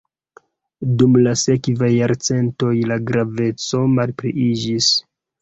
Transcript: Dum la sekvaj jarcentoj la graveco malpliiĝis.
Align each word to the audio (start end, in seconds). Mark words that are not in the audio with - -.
Dum 1.01 1.19
la 1.27 1.33
sekvaj 1.41 1.89
jarcentoj 1.97 2.73
la 2.93 2.99
graveco 3.11 3.85
malpliiĝis. 4.01 4.91